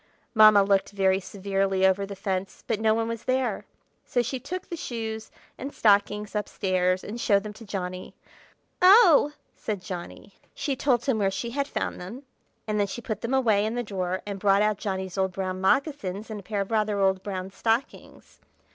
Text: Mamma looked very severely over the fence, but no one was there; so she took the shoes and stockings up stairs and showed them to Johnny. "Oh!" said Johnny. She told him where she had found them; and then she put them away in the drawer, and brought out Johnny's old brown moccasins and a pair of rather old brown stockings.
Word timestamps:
Mamma 0.33 0.63
looked 0.63 0.93
very 0.93 1.19
severely 1.19 1.85
over 1.85 2.07
the 2.07 2.15
fence, 2.15 2.63
but 2.65 2.79
no 2.79 2.95
one 2.95 3.07
was 3.07 3.25
there; 3.25 3.65
so 4.03 4.23
she 4.23 4.39
took 4.39 4.67
the 4.67 4.75
shoes 4.75 5.29
and 5.59 5.71
stockings 5.71 6.35
up 6.35 6.49
stairs 6.49 7.03
and 7.03 7.21
showed 7.21 7.43
them 7.43 7.53
to 7.53 7.63
Johnny. 7.65 8.15
"Oh!" 8.81 9.33
said 9.55 9.79
Johnny. 9.83 10.33
She 10.55 10.75
told 10.75 11.05
him 11.05 11.19
where 11.19 11.29
she 11.29 11.51
had 11.51 11.67
found 11.67 12.01
them; 12.01 12.23
and 12.65 12.79
then 12.79 12.87
she 12.87 12.99
put 12.99 13.21
them 13.21 13.35
away 13.35 13.63
in 13.63 13.75
the 13.75 13.83
drawer, 13.83 14.23
and 14.25 14.39
brought 14.39 14.63
out 14.63 14.79
Johnny's 14.79 15.19
old 15.19 15.33
brown 15.33 15.61
moccasins 15.61 16.31
and 16.31 16.39
a 16.39 16.43
pair 16.43 16.61
of 16.61 16.71
rather 16.71 16.99
old 16.99 17.21
brown 17.21 17.51
stockings. 17.51 18.39